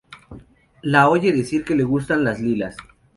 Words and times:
La 0.81 1.09
oye 1.11 1.31
decir 1.31 1.63
que 1.63 1.75
le 1.75 1.83
gustan 1.83 2.23
las 2.23 2.39
lilas. 2.39 2.75